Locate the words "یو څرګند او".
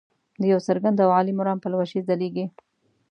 0.51-1.09